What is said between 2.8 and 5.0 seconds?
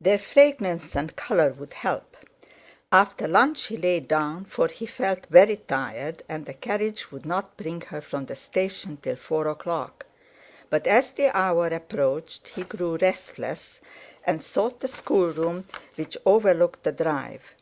After lunch he lay down, for he